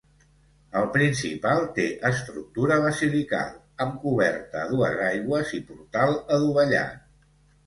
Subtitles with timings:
[0.79, 3.51] El principal té estructura basilical,
[3.85, 6.99] amb coberta a dues aigües i portal adovellat.